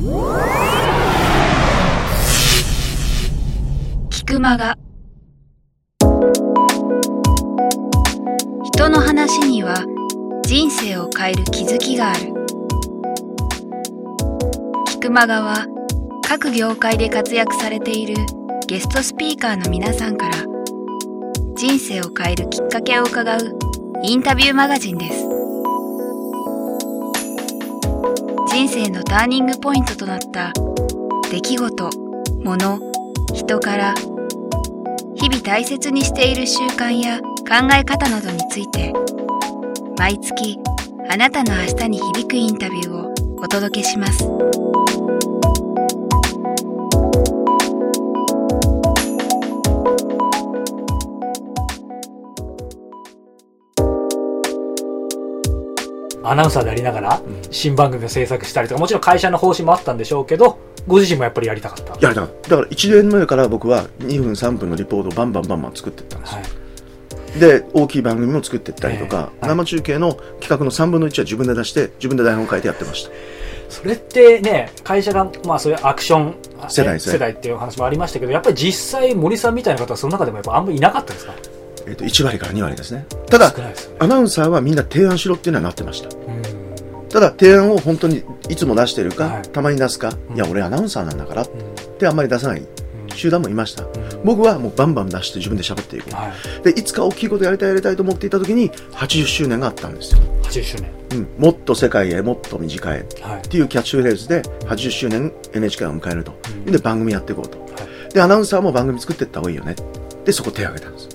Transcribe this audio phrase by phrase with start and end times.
[0.00, 0.06] 聞
[4.24, 4.78] く間が
[8.64, 9.84] 人の話には
[10.46, 12.32] 人生を変える気づきがある。
[14.88, 15.66] 聞く間がは
[16.26, 18.14] 各業界で活躍されている
[18.66, 20.34] ゲストスピーカーの皆さんから
[21.56, 23.38] 人生を変えるきっかけを伺う
[24.02, 25.39] インタビューマガジンです。
[28.52, 30.52] 人生のターニングポイントとなった。
[31.30, 31.90] 出来事、
[32.42, 32.80] 物、
[33.32, 33.94] 人から。
[35.14, 38.92] 日々大切にしている習慣や考え方などについて。
[39.96, 40.58] 毎月
[41.08, 44.28] あなたの明日に響くインタビューをお届けします。
[56.30, 61.92] アナウンサーでありながら新番組を制作したりとかもちろん会社の方針もあったんでしょうけどご自身もやっぱりやりたかった。
[62.00, 62.50] やりたかった。
[62.50, 66.42] だから1年目から僕は2分3分のリポートをバンバンバンバン作っていったんですよ、は
[67.36, 67.40] い。
[67.40, 69.46] で大きい番組も作っていったりとか、ええ。
[69.46, 69.56] はい。
[69.56, 73.10] 生中継の企画の3分の1は自分で出して自分で台本書いてやってました。
[73.68, 76.34] それってね会社がまあそういうアクション
[76.68, 81.34] 世代世代っていう話もありましたけどやっぱり実際森さんみたいな方はその中でもやっぱあんまりいなかったですか？
[81.90, 83.04] えっと1割から2割ですね。
[83.28, 83.74] ただね。
[83.98, 86.08] アナウンサーはみんな提案しろっていうのはなってました。
[86.08, 87.08] うん。
[87.08, 89.42] ただ提案を本当にいつも出してるか、はい。
[89.42, 90.36] たまに出すか、うん。
[90.36, 91.98] いや俺アナウンサーなんだからっうん。
[91.98, 92.62] てあんまり出さない
[93.14, 93.90] 集団もいました、うん。
[94.24, 96.28] 僕はもうバンバン出して自分で喋っていく、は
[96.60, 96.62] い。
[96.62, 100.90] でいつか大きいことやりたいやりたいと思っていた時に80周年があったんですよ、80周年。
[101.12, 103.42] うん、もっと世界へもっと短いっはい。
[103.48, 106.72] ていうキャッチフレーズで80周年 NHK を迎えると、うん。
[106.72, 107.58] で番組やっていこうと。
[107.58, 108.14] はい。
[108.14, 109.74] でアナウンサーも番組作っていった方がいいよね。
[110.24, 111.08] でそこ手を挙げたんです、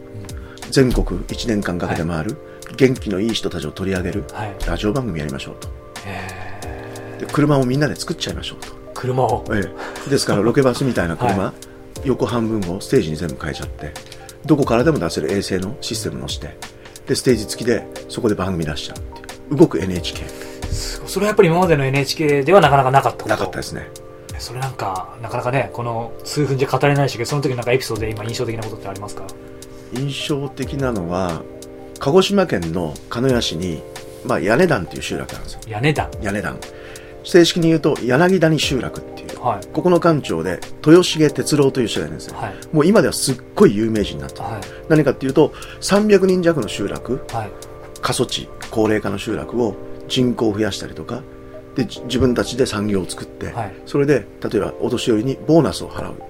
[0.72, 2.38] 全国1年間かけて回る、
[2.76, 4.56] 元気のいい人たちを取り上げるはい。
[4.68, 5.70] ラジオ番組やりましょうと。
[6.06, 8.68] えで車をみんなで作っちゃいましょうと。
[8.68, 9.46] ー車を。
[9.54, 9.62] え
[10.08, 11.54] え、ですから ロケバスみたいな車、は
[12.04, 13.92] 横半分をステージに全部変えちゃって
[14.46, 16.56] どこからでも出せる衛星のシステムのして
[17.08, 18.96] でステージ付きでそこで番組出しちゃ
[19.50, 20.24] う動く NHK
[21.08, 23.30] それはやっぱり今までの NHK ではなかなかなかったこと。
[23.30, 23.90] なかったですね。
[24.38, 29.24] それなんかなかなかねこの数分じゃ語れないしその時なんかエピソードで今印象的なことってありますか？
[29.96, 31.42] 印象的なのは
[32.00, 33.82] 鹿児島県の鹿屋市に、
[34.26, 35.60] まあ、屋根段っていう集落なんですよ。
[35.68, 36.10] 屋根段。
[36.22, 36.58] 屋根段。
[37.24, 39.68] 正式に言うと柳谷集落っていうはい。
[39.74, 42.54] ここの館長で豊重哲郎という人がいるんですね、はい。
[42.72, 44.62] もう今ではすっごい有名人になってるはい。
[44.90, 45.50] 何かっていうと
[45.82, 47.52] 300人弱の集落はい。
[48.02, 49.76] 過疎地高齢化の集落を
[50.08, 51.24] 人口を増やしたりとか
[51.76, 53.76] でじ自分たちで産業を作って、はい。
[53.86, 56.22] それで例えばお年寄りにボーナスを払う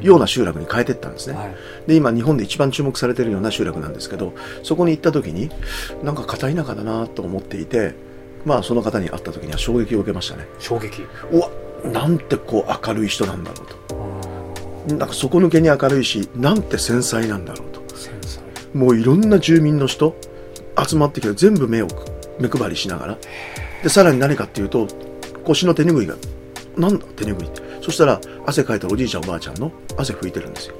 [0.00, 1.54] ような集落に変えていったんですね、はい。
[1.86, 4.32] で今日本で一番注目されているような集落なんですけど
[4.62, 5.50] そこに行った時に
[6.02, 7.94] なんか片田舎だなと思っていて
[8.44, 10.46] まあその方に会った時には衝撃を受けましたね。
[10.58, 11.02] 衝撃。
[11.30, 11.50] うわ
[11.84, 13.64] なんてこう明るい人なんだろ
[14.84, 14.96] ううん。
[14.96, 17.96] となんか底抜けに明るいしなんて繊細なんだろうと。
[17.96, 18.40] 繊細。
[18.74, 20.16] もういろんな住民の人
[20.88, 21.88] 集まってきて全部目を
[22.40, 23.18] 目配りしながら。
[23.82, 24.88] でさらに何かっていうと
[25.44, 26.14] 腰の手拭いが
[26.76, 30.76] なんだ手拭いってそしたら汗かいたおじいちゃんおばあちゃんの汗拭いてるんですよ。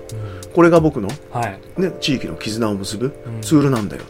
[0.54, 1.80] これが僕の、はい。
[1.80, 3.40] ね、地域の絆を結ぶうん。
[3.42, 4.06] ツールなんだよっ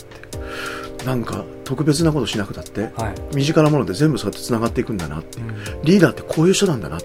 [0.98, 3.36] て、なんか特別なことしなくたってはい。
[3.36, 5.41] 身近なもので全部そうやってつながっていくんだなって。
[5.41, 5.82] うん。
[5.82, 6.98] リーダーってこういう人なんだな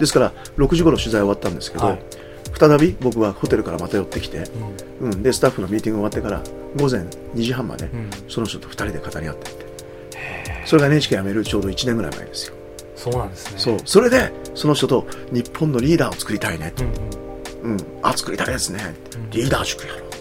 [0.00, 2.02] ですから6時頃取材終わったんですけど、はい。
[2.58, 4.44] 再び僕はホテルからまた寄ってきて、
[5.00, 5.10] うん。
[5.12, 6.42] うん、でスタッフのミーティング終わってから
[6.76, 7.02] 午前
[7.36, 8.10] 2時半まで、うん。
[8.28, 9.68] その人と2人で語り合っていて。
[10.64, 12.54] それが NHK 辞めるちょうど1年ぐらい前ですよ
[12.98, 13.58] そうなんですね。
[13.58, 13.78] そう。
[13.84, 16.72] それでその人と日本のリーダーを作りたいね。
[16.74, 17.72] と、うんうん。
[17.72, 17.86] うん。
[18.02, 19.30] あ作りたいですね、うん。
[19.30, 20.10] リーダー塾やろう。
[20.10, 20.16] と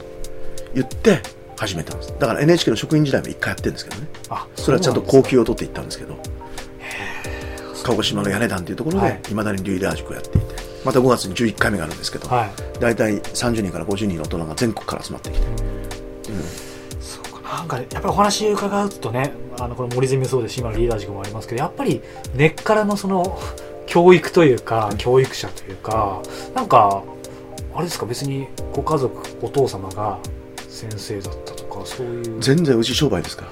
[0.76, 1.22] 言って
[1.58, 2.14] 始めたんです。
[2.20, 4.08] だから NHK の職員時代も1回やってるんですけどね。
[4.30, 6.16] あそれはちゃんと高級を取っていったんですけど。
[7.84, 9.20] 鹿児島の屋根段というところはい。
[9.24, 10.56] でいまだにリーダー塾をやっていて。
[10.86, 12.50] また5月に11回目があるんですけど、はい。
[12.80, 15.48] 大体30人から50人の大人が全国から集まってきて、
[17.02, 17.58] そうか。
[17.58, 20.56] なんかねやっぱりお話伺うとねあのこの森ゼミもそうです。
[20.56, 22.02] し今のリーダー塾もありますけどやっぱり
[22.36, 23.40] 根っからのその
[23.86, 26.22] 教育というか教育者というか
[26.56, 27.04] なんか
[27.74, 28.06] あれですか？
[28.06, 30.20] 別にご家族お父様が
[30.68, 32.40] 先生だったとかそういう。
[32.42, 33.44] 全然うち商売ですか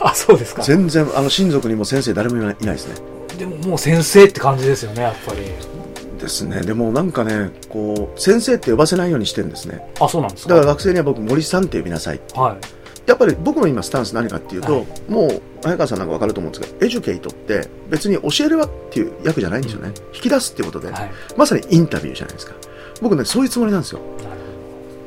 [0.00, 0.06] ら。
[0.10, 0.62] あそうですか。
[0.62, 2.94] 全然あの親族にも先生誰もいないいないですね。
[3.38, 5.40] でももう先生って感じですよねやっぱり。
[6.20, 6.60] ですね。
[6.60, 9.92] でもなんかねこう先生って呼ばせないようにしてるんですね。
[10.00, 10.50] あそうなんですか。
[10.54, 12.20] だから学生には僕森さんって呼びなさい。
[12.34, 14.86] はいやっぱり僕の今スタンス何かっていうと、はい。
[15.08, 21.10] もう早川さんなんか分かると思うんですけどエデュケイトって別に教えるわっていう役じゃないんですよね、引き出すっていうことで、はい。
[21.36, 22.54] まさにインタビューじゃないですか。
[23.00, 24.00] 僕ねそういうつもりなんですよ。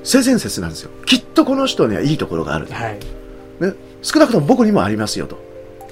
[0.03, 0.91] 性善説なんですよ。
[1.05, 2.99] きっとこの人にはいいところがある、はい。
[3.59, 5.43] ね、少なくとも僕にもありますよと。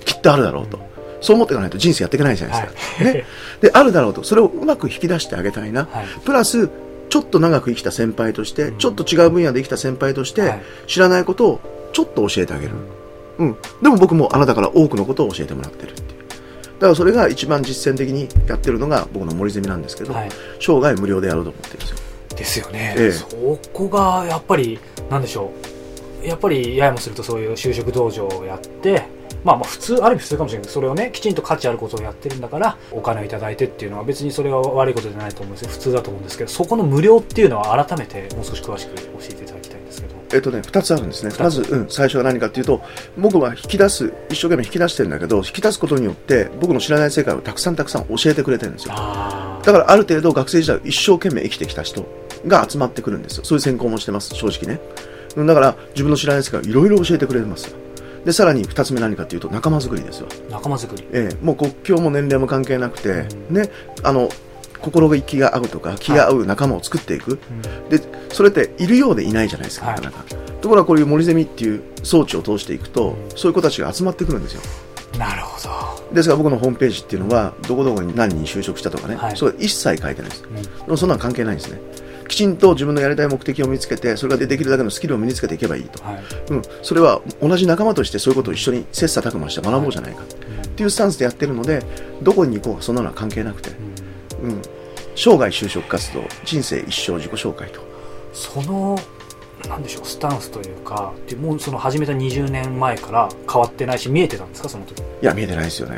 [0.05, 0.79] きっとあるだろうと、
[1.21, 3.03] そう思っていかないと人生やっていけないじゃないですか。
[3.05, 3.25] ね。
[3.61, 4.23] で、あるだろうと。
[4.23, 5.88] それをうまく引き出してあげたいな。
[5.89, 6.05] はい。
[6.25, 6.69] プラス、
[7.09, 8.77] ちょっと長く生きた先輩として、うん。
[8.77, 10.61] ちょっと違う分野で生きた先輩として、はい。
[10.88, 11.61] 知らないことを
[11.94, 12.74] ちょっと教えてあげる。
[13.40, 13.57] うん。
[13.81, 16.07] でも僕もあなたから多くのことを教えてもらってるっていう。
[16.19, 20.30] だからそれが一番実践的にやってるのが僕の森ゼミなんですけど、はい
[20.60, 21.98] 生涯無料でやろうと思ってるんですよ。
[22.36, 23.28] ですよね、ええそ
[23.74, 24.80] こがやっぱり
[25.10, 25.51] なんでしょ
[26.24, 29.04] うやっぱりややもするとそういう就職道場をやって
[29.44, 39.73] まあまあ普通ある意味普通かもしれないけどそれをねきちんと価値あることをやってるんだからお金をいただいてっていうのは別にそれは悪いことじゃないと思うんですよ普通だと思うんですけどそこの無料っていうのは改めてもう少し詳しく教えていただきたい
[40.33, 41.31] えっとね、二つあるんですね。
[41.39, 42.81] まず、うん、最初は何かっていうと、
[43.18, 48.94] 僕は引き出す、一生懸命引き出してるんだけど、引き出すことによって、僕の知らない世界をたくさんたくさん教えてくれてるんですよ。
[48.97, 52.06] あだからある程度学生時代一生懸命生きてきた人
[52.47, 53.45] が集まってくるんですよ。
[53.45, 54.81] そういう専攻もしてます、正直ね。
[55.35, 57.77] うんだから自分の知らない世界をいろいろ教えてくれますよ。
[58.25, 60.27] で、さらに二つ目何かっていうと仲間作りですよ。
[60.50, 63.69] 仲間作りええ、もう国境も年齢も関係なくて、うんね、
[64.03, 64.29] あの、
[64.83, 67.39] 心が気が合うとか、気が合う仲間を作っていく。
[67.89, 68.01] で、
[68.33, 69.95] それっているようでいないじゃないですか、はい。
[70.01, 70.35] なかなか。
[70.62, 73.38] ところがこういう森ゼミっていう装置を通していくと、うん。
[73.38, 74.62] そういう子たちが集まってくるんですよ。
[75.18, 79.38] なるほど、ですから僕のホームページっていうのは、どこどこに何人就職したとかね、はい。
[79.38, 80.44] それ一切書いてないです。
[80.44, 80.62] うん。
[80.62, 81.79] でもそんなの関係ないんですね。
[82.27, 86.03] きちんと自分のやりたい目的を見つけて、それができるだけのスキルを身につけていけばいいと。
[86.03, 86.24] はい。
[86.50, 90.24] うん、それは同じ仲間としてそういうことを一緒に切磋琢磨して学ぼうじゃないか。
[90.24, 91.83] っていうスタンスでやってるので、
[92.24, 93.93] どこに行こうかそんなのは関係なくて、うん
[94.44, 94.62] うん、
[95.16, 97.81] 生涯就職活動、人生一生自己紹介と。
[98.34, 99.00] その
[99.69, 105.00] なんでしょうスタンスというかでもうその始めた20年前から変わってないし見えてたんですかその時？
[105.00, 105.95] いや、見えてないですよね。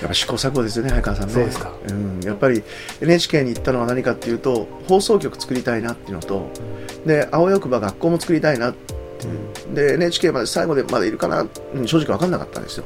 [0.00, 1.34] やっぱ試行錯誤ですよね、早川さんね。
[1.34, 2.62] そうですかうん、やっぱり
[3.00, 6.50] NHK に行ったのは何かっていうと、放送局作りたいなっていうのと、
[7.04, 8.94] で、青よくば学校も作りたいなって
[9.26, 9.74] いう。
[9.74, 12.84] で、NHK まで最後でまだいるかな、うん、正直分かんなかったんですよ。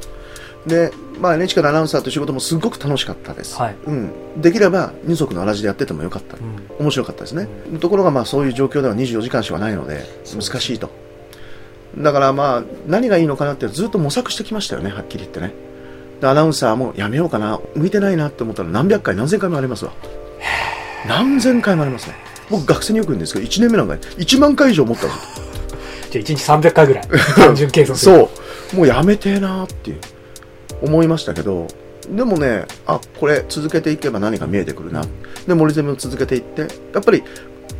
[0.66, 3.56] で、まあ NHK のアナウンサーという仕事もすごく楽しかったです。
[3.56, 4.40] はいうん。
[4.40, 6.36] できれば二足のわらじでやっててもよかった。
[6.36, 7.48] うん面白かったですね。
[7.80, 10.04] ところがまあそういう状況では24時間しかないので、
[10.34, 10.90] 難しいと。
[11.98, 15.52] だからまあ何がいいのかなってずっと模索してきましたよね、はっきり言ってね。
[16.20, 19.92] でアナウンサーもやめようかな、向いてないなって思ったら何百回何千回もありますわ。
[21.06, 22.14] 何千回もありますね。
[22.48, 25.22] 僕学生によく言うんですけど、1年目なんか1万回以上思ったんですよ。
[26.12, 28.30] じゃあ1日300回ぐらい単純計算する そ
[28.74, 28.76] う。
[28.76, 29.98] もうやめてえなっていう、
[30.82, 31.66] 思いましたけど、
[32.08, 35.04] でもね、あ、これ続けていけば何か見えてくるな。
[35.46, 37.22] で、森ゼミを続けていって、やっぱり、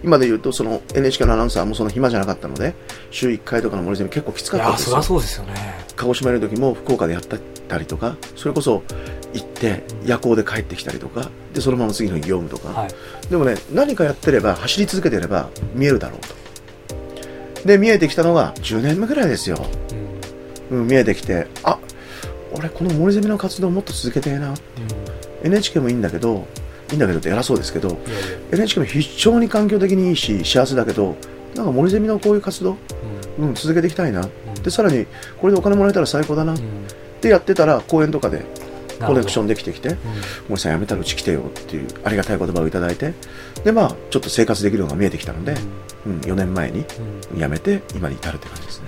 [0.05, 2.75] 今で言うと、その NHK のアナウンサーもその暇じゃなかったので、
[3.11, 5.19] 週1回とかの森ゼミ結構きつかいったんですよやそりゃ。
[5.19, 5.55] そうですよね
[5.97, 8.83] 鹿児島にいる時も福岡でやったりとか、それこそ
[9.33, 12.91] 行って夜行で帰ってきたりとか、で、そのまま次の日業務とか、はい
[13.31, 17.67] でもね、何かやってれば、走り続けてれば見えるだろうと。
[17.67, 19.65] で、見えてきたのが10年目ぐらいですよ。
[20.71, 21.79] うんうん、見えてきて、あ、
[22.55, 24.51] 俺この森ゼミの活動をもっと続けてえな。
[24.51, 24.53] う。
[24.53, 24.57] ん
[25.45, 26.47] NHK もいいんだけど、
[26.91, 27.99] いいんだけどって偉そうですけど、
[28.53, 31.17] NHK も非常に環境的にいいし、幸せだけど、
[31.57, 32.77] なんか森ゼミのこういう活動、
[33.39, 33.49] うん。
[33.49, 34.21] うん、続けていきたいな。
[34.21, 34.25] う
[34.59, 34.63] ん。
[34.63, 35.07] で、さらに、
[35.41, 36.55] これでお金もらえたら最高だな。
[36.55, 36.65] っうん。
[37.21, 38.45] てやってたら、講演とかで
[39.01, 39.97] コネクションで、できてきて、うん。
[40.51, 43.15] 森さん辞めたらうち来てよっていうありがたい言葉をいただいて、
[43.65, 45.55] で、まあ、ちょっと生活できるのが見えてきたので、
[46.07, 46.85] うん、4年前に
[47.33, 47.39] うん。
[47.41, 48.87] 辞めて、今に至るって感じですね。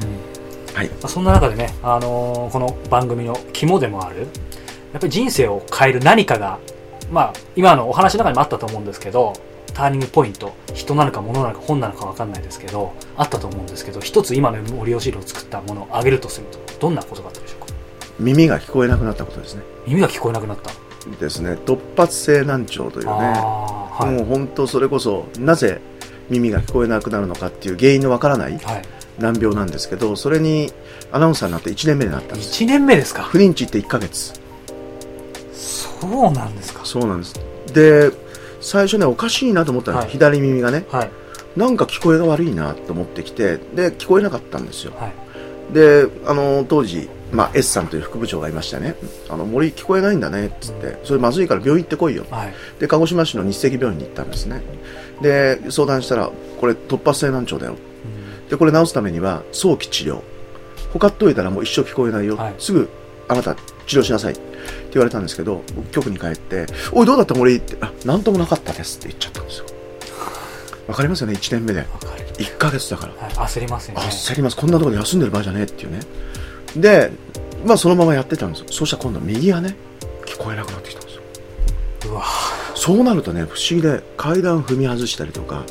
[0.75, 0.89] うんはい。
[0.89, 6.59] まあそんな中でね、あのーこの番組の肝でもあるやっぱり人生を変える何かが、
[7.11, 9.33] まあ、今のお話の中にもあったと思うんですけど
[9.73, 17.75] ターニングポイント人なのか物なのか本なのか分かんないですけどあったと思うんですけど一つ今の森吉郎を作ったものを挙げるとするとどんなことだったでしょうか？
[18.21, 19.63] 耳が聞こえなくなったことですね。
[19.89, 20.71] 耳が聞こえなくなった、
[21.19, 21.55] ですね。
[21.55, 23.13] 突発性難聴というね。
[23.13, 25.81] ああはい、もう本当それこそなぜ
[26.31, 28.83] 耳が聞こえなくなるのかっていう原因のわからないはい、
[29.19, 30.73] 難病なんですけどそれに
[31.13, 32.65] アナウンサーになって1年目になったんです。
[32.65, 33.23] 1年目ですか？
[33.23, 34.33] 不妊治って1ヶ月。
[35.53, 36.85] そうなんですか。
[36.85, 37.35] そうなんです。
[37.73, 38.11] で
[38.61, 40.13] 最初ねおかしいなと思ったんです、はい。
[40.13, 40.87] 左耳がね。
[40.91, 41.11] はい。
[41.57, 44.93] なんか聞こえが悪いなと思ってきてで聞こえなかったんですよ。
[44.97, 45.13] はい。
[45.73, 48.97] であの当時、まあ、S さんという副部長がいましてね。
[49.31, 50.99] あの森聞こえないんだねっつって。
[51.05, 52.27] それまずいから病院行ってこいよ。
[52.31, 52.55] はい。
[52.81, 54.63] で鹿児島市の日赤病院に行ったんですね。
[55.23, 56.31] で相談したら
[56.61, 57.73] これ突発性難聴だよ。
[57.73, 57.94] うん
[58.55, 60.21] でこれ治すためには早期治療。
[60.93, 62.55] ほかっといたらもう一生聞こえないよ、はい。
[62.59, 62.89] すぐ
[63.29, 63.57] あなた
[63.87, 64.33] 治療しなさい。
[64.33, 64.43] って
[64.93, 67.35] 言われたんですけど僕局に帰って「おいどうだった？
[67.35, 69.67] 森?」って「あなんともなかったです」って言っちゃったんですよ。
[70.87, 71.81] わかりますよね？1年目で。
[71.81, 73.13] わかる、1ヶ月だから。
[73.15, 74.01] はい、焦りますよね。
[74.03, 74.57] 焦ります。
[74.57, 76.01] こんなところで休んでる場合じゃねえっていうね。
[76.77, 77.11] で
[77.67, 78.67] まあそのままやってたんですよ。
[78.71, 79.75] そうしたら今度右がね
[80.27, 82.13] 聞こえなくなってきたんですよ。
[82.13, 82.25] うわ
[82.77, 85.65] そうなるとね、不思議で階段踏み外したりとか、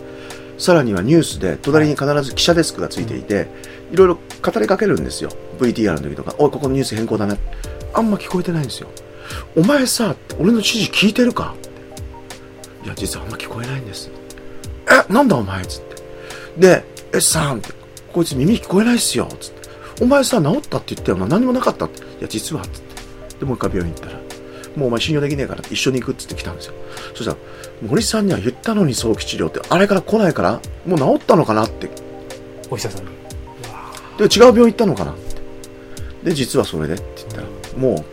[0.63, 3.47] さらにはニュースで隣に必ず記者デスクがついていて、
[3.91, 5.29] いろいろ語りかけるんですよ。
[5.59, 7.37] VTR の時とか、おい、ここのニュース変更だね。
[7.93, 8.87] あんま聞こえてないんですよ。
[9.57, 11.53] お前さ、俺の指示聞いてるか？
[12.85, 14.09] いや、実はあんま聞こえないんです。
[14.89, 15.61] え、なんだお前？
[15.61, 15.95] っつって。
[16.57, 17.73] で、え、さんって、
[18.13, 19.69] こいつ耳聞こえないっすよっつって。
[20.01, 21.99] お前さ、治ったって言ったよな、何もなかったって。
[22.03, 23.39] いや、実は、っつって。
[23.41, 24.21] で、もう一回病院行ったら、
[24.77, 26.73] もうお前信用できねえから一緒に行くっつって来たんですよ。
[27.13, 27.37] そしたら、
[27.81, 31.89] 森さんには言ったのに早期治療って、あれから来ないから、もう治ったのかなって。
[32.69, 33.13] お医者さんに
[34.17, 36.29] で、違う病院行ったのかなって。
[36.29, 38.05] で、実はそれでって言ったら、もう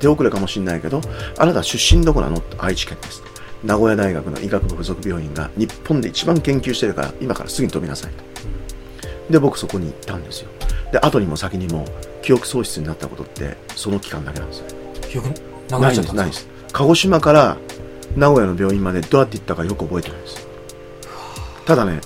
[0.00, 1.00] 手遅れかもしんないけど、
[1.38, 3.22] あなた出身どこなのって愛知県です。
[3.62, 9.32] 名古屋大学の医学部附属病院が日本で一番研究してるから、今からすぐに飛びなさいと。
[9.32, 10.50] で、僕そこに行ったんですよ。
[10.90, 11.84] で、後にも先にも、
[12.22, 14.64] 記憶喪失になったことって、その期間だけなんですよ。
[15.08, 15.28] 記憶
[15.70, 16.48] なくなっちゃったんないんです。
[16.72, 17.56] 鹿児島から
[18.16, 20.46] 名古屋の病院までどうやって行ったかよく覚えてないです。
[21.64, 22.00] ただね、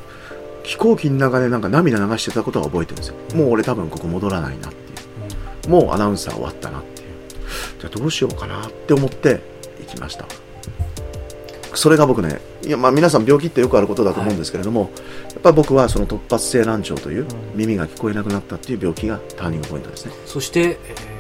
[0.62, 3.14] 飛行機の中でなんか涙流してたことは覚えてるんですよ。
[3.34, 5.70] もう俺多分ここ戻らないなっていう。
[5.70, 7.08] もうアナウンサー終わったなっていう。
[7.80, 9.40] じゃあどうしようかなって思って
[9.80, 10.26] 行きました。
[11.74, 14.90] それが僕ね、いやまあ皆さん病気ってよくあることだと思うんですけれども、
[15.32, 20.12] やっぱ僕はその突発性難聴という耳が聞こえなくなったっていう病気がターニングポイントですね。
[20.24, 21.16] そして、えー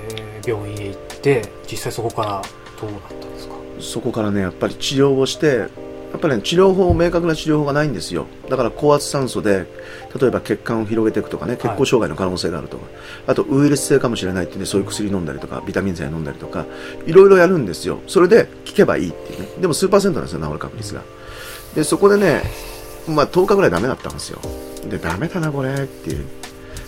[0.48, 2.42] 病院へ行って実際そこから
[2.80, 3.55] どうなったんですか？
[3.80, 5.68] そこからね、やっぱり治療をして、
[6.12, 8.26] やっぱりね、治療法、明確な治療法がないんですよ。
[8.48, 9.66] だから高圧酸素で、
[10.18, 12.86] 例えば血管を広げていくとかね、血行障害の可能性があるとか、
[13.26, 16.64] あとウイルス性かもしれないってんで、そういう薬飲んだりとか、ビタミン剤飲んだりとか、
[17.06, 18.00] いろいろやるんですよ。
[18.06, 19.48] それで効けばいいっていうね。
[19.60, 21.02] でも数パーセントなんですよ、治る確率が。
[21.74, 22.42] で、そこでね、
[23.08, 24.40] まあ10日ぐらいダメだったんですよ。
[24.88, 26.24] で、ダメだな、これっていう。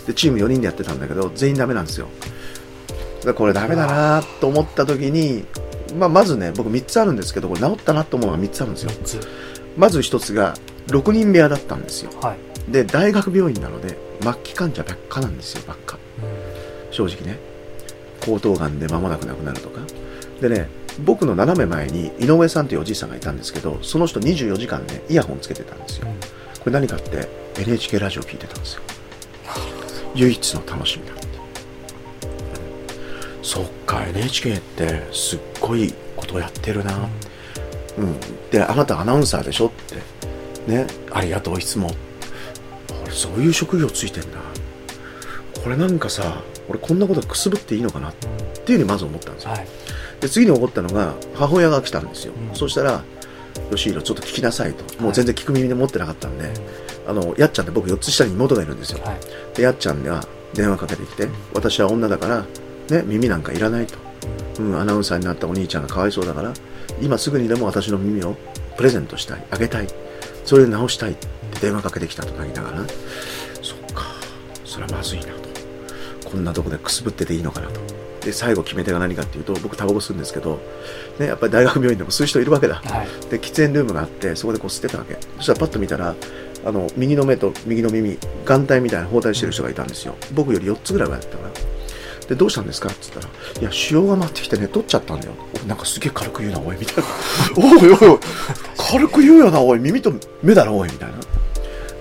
[0.06, 2.08] で、チーム4人でやってたんだけど、全員ダメなんですよ。
[3.34, 5.44] これダメだなと思った時に、
[5.94, 8.90] まあ、まずね、僕3つあるんですけど、これ治ったなと思うのが3つあるんですよ。
[8.90, 9.20] 3つ
[9.76, 10.54] まず1つが、
[10.88, 12.10] 6人部屋だったんですよ。
[12.20, 15.98] はい、で、大学病院なので、末期患者ばっかなんですよ、ばっか。
[16.90, 17.38] 正直ね。
[18.26, 19.80] 喉頭がんで間もなく亡くなるとか。
[20.40, 20.68] でね、
[21.04, 26.08] 僕の斜め前に井上さんというおじいさんがいたんですけど、その人24時間ね、イヤホンつけてたんですよ。
[26.58, 27.28] これ何かって
[27.58, 28.82] NHK ラジオ聞いてたんですよ。
[30.14, 31.27] 唯一の楽しみだって。
[33.48, 37.08] そっか、NHK ってすっごいことをやってるな。
[37.96, 38.20] うん。
[38.50, 39.70] で、あなたアナウンサーでしょっ
[40.66, 40.70] て。
[40.70, 41.90] ね、ありがとう、いつも。
[43.04, 44.38] 俺、そういう職業ついてんだ。
[45.64, 49.52] これなんかさ、俺こんなことくすぶっていいのかなっていうふうにまず思ったんですよ。
[49.52, 49.66] はい
[50.20, 52.34] で、次に起こったのが、母親が来たんですよ。
[52.34, 53.02] うんそしたら、
[53.70, 55.02] 吉弘ちょっと聞きなさいと。
[55.02, 56.52] もう全然聞く耳で持ってなかったんで、
[57.06, 59.02] あの、やっちゃんって僕4つ下に妹がいるんですよ。
[59.04, 59.16] はい
[59.54, 62.44] で、やっちゃんが電話かけてきて、私は女だから、
[62.90, 63.98] ね、耳なんかいらないと。
[64.58, 66.52] うん、アナウンサーになったお兄ちゃんがかわいそうだから、
[67.00, 68.36] 今すぐにでも私の耳を
[68.76, 69.88] プレゼントしたい、あげたい。
[70.44, 71.28] それで直したいって
[71.60, 72.78] 電話かけてきたとなりながら、
[73.62, 74.04] そっか、
[74.64, 75.48] それはまずいなと。
[76.30, 77.80] こんなとこでくすぶってていいのかなと。
[78.24, 80.60] で、最後決め手が何かっていうと、僕タバコ吸うんですけど、
[81.18, 82.76] ね、やっぱり大学病院でも吸う人いるわけだ。
[82.76, 86.14] はいで喫煙ルームがあってそこでこう吸ってたわけそしたらパッと見たら
[86.64, 91.67] あの右の目と右の耳眼帯みたいな包帯してる人がいたんですよ僕より4つぐらい上だったから
[92.28, 92.88] でどうしたんですか？
[92.88, 95.32] って言ったらいや腫瘍が回ってきてね取っちゃったんだよ。
[95.54, 97.02] 俺なんかすげえ軽く言うなおいみたいな。
[97.56, 98.18] おいおいおい
[98.76, 101.14] 軽く言うよなおい耳と目だろおいみたいな。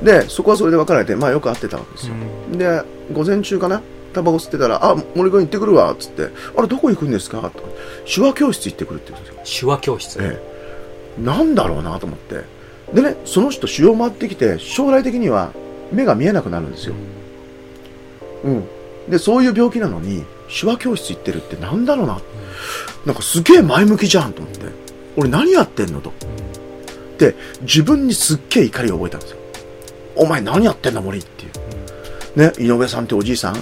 [0.03, 2.13] でそこはそれで別れてまあよく会ってたわけですよ、
[2.51, 3.81] で午前中かな？
[4.13, 7.69] タバコ吸ってたら「あ森君行ってくるわ」っつって「あれどこ行くんですか?」とか。
[8.05, 9.67] 手話教室行ってくるって言うんですよ。
[9.67, 10.39] 手話教室、え
[11.19, 12.43] え、なんだろうなと思って。
[12.93, 15.51] でねその人腫瘍回ってきて将来的には
[15.91, 16.93] 目が見えなくなるんですよ、
[18.46, 18.63] うん、
[19.10, 22.22] でそういう病気なのに手話教室行ってるってなんだろうな。
[23.06, 24.66] なんかすげえ前向きじゃんと思って。
[25.16, 26.12] 俺何やってんのと。
[27.18, 29.38] で自分にすっげえ怒りを覚えたんですよ。
[30.16, 31.48] お前何やってんだ森ってい
[32.36, 32.40] う。
[32.40, 33.56] ね井上さんっておじいさん。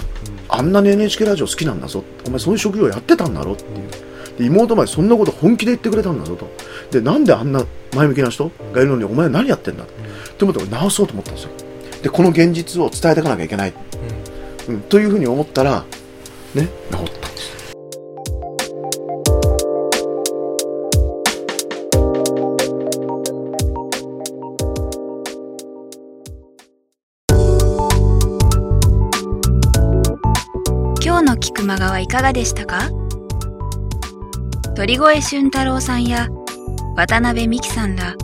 [0.48, 2.04] あんなに NHK ラジオ好きなんだぞ。
[2.28, 4.38] お前そういう職業やってたんだろっていう。
[4.38, 6.50] で妹までそんなこと本気で言ってくれたんだぞと。
[6.92, 7.64] でなんであんな
[7.96, 8.52] 前向きな人？
[8.74, 9.84] がいるのにお前何やってんだ？
[9.84, 9.88] っ
[10.38, 11.52] て思って直そうと思ったんですよ。
[12.04, 13.74] でこの現実を伝えていかなきゃいけない、
[14.68, 15.86] うん、というふうに思ったら
[16.54, 17.56] ね治ったんです。
[31.04, 32.90] 今日の菊間川はいかがでしたか？
[34.76, 36.28] 鳥越俊太郎さんや
[36.98, 38.16] 渡辺美樹さんら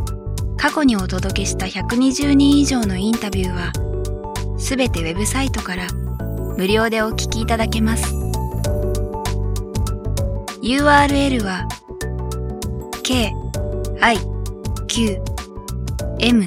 [0.58, 3.72] 過去にお届けした120人以上のインタビューは
[4.58, 5.88] すべてウェブサイトから
[6.58, 8.14] 無料でお聞きいただけます
[10.62, 11.68] URL は
[13.04, 13.34] k
[14.02, 14.18] i
[14.88, 15.22] q
[16.20, 16.46] m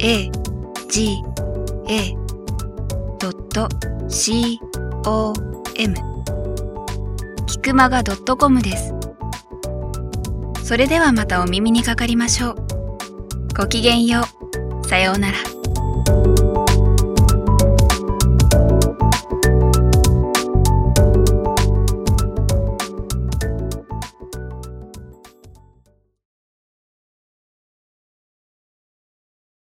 [0.00, 0.30] a
[0.88, 1.22] g
[1.88, 2.16] a
[4.08, 4.60] c
[5.06, 5.32] o
[5.76, 5.94] m
[7.46, 8.94] キクマガ .com です。
[10.62, 12.56] それではまたお耳にかかりましょう。
[13.56, 14.22] ごきげんよ
[14.82, 14.88] う。
[14.88, 15.53] さようなら。